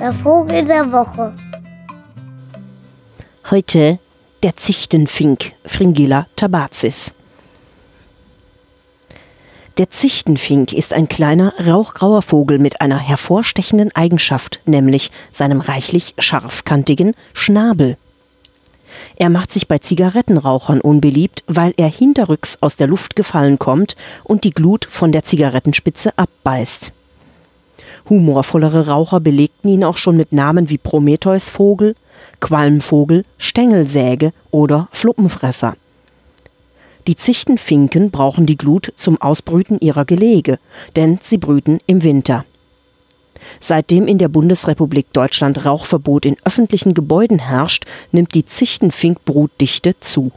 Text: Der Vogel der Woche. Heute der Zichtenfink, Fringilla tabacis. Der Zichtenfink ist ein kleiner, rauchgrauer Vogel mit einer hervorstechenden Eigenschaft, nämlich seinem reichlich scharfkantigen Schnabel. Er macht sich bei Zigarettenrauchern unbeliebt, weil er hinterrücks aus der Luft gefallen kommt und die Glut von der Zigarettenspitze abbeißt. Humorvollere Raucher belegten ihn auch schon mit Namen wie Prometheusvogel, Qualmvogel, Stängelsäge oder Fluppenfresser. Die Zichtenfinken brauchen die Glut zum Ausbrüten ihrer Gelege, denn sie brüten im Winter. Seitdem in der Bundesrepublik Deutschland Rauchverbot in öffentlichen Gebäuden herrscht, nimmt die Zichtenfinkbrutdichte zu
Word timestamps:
Der 0.00 0.12
Vogel 0.22 0.64
der 0.66 0.92
Woche. 0.92 1.34
Heute 3.50 3.98
der 4.42 4.56
Zichtenfink, 4.56 5.52
Fringilla 5.64 6.26
tabacis. 6.36 7.14
Der 9.78 9.90
Zichtenfink 9.90 10.72
ist 10.72 10.92
ein 10.92 11.08
kleiner, 11.08 11.54
rauchgrauer 11.66 12.22
Vogel 12.22 12.58
mit 12.58 12.80
einer 12.80 12.98
hervorstechenden 12.98 13.90
Eigenschaft, 13.94 14.60
nämlich 14.66 15.10
seinem 15.30 15.60
reichlich 15.60 16.14
scharfkantigen 16.18 17.14
Schnabel. 17.32 17.96
Er 19.16 19.30
macht 19.30 19.50
sich 19.50 19.66
bei 19.66 19.78
Zigarettenrauchern 19.78 20.80
unbeliebt, 20.80 21.42
weil 21.46 21.72
er 21.76 21.88
hinterrücks 21.88 22.58
aus 22.60 22.76
der 22.76 22.86
Luft 22.86 23.16
gefallen 23.16 23.58
kommt 23.58 23.96
und 24.24 24.44
die 24.44 24.52
Glut 24.52 24.84
von 24.84 25.10
der 25.10 25.24
Zigarettenspitze 25.24 26.12
abbeißt. 26.16 26.92
Humorvollere 28.08 28.86
Raucher 28.86 29.20
belegten 29.20 29.68
ihn 29.68 29.84
auch 29.84 29.96
schon 29.96 30.16
mit 30.16 30.32
Namen 30.32 30.68
wie 30.68 30.78
Prometheusvogel, 30.78 31.94
Qualmvogel, 32.40 33.24
Stängelsäge 33.38 34.32
oder 34.50 34.88
Fluppenfresser. 34.92 35.76
Die 37.06 37.16
Zichtenfinken 37.16 38.10
brauchen 38.10 38.46
die 38.46 38.56
Glut 38.56 38.92
zum 38.96 39.20
Ausbrüten 39.20 39.78
ihrer 39.80 40.04
Gelege, 40.04 40.58
denn 40.96 41.18
sie 41.22 41.38
brüten 41.38 41.78
im 41.86 42.02
Winter. 42.02 42.44
Seitdem 43.60 44.06
in 44.06 44.18
der 44.18 44.28
Bundesrepublik 44.28 45.12
Deutschland 45.12 45.66
Rauchverbot 45.66 46.24
in 46.24 46.36
öffentlichen 46.44 46.94
Gebäuden 46.94 47.38
herrscht, 47.38 47.84
nimmt 48.10 48.34
die 48.34 48.46
Zichtenfinkbrutdichte 48.46 50.00
zu 50.00 50.32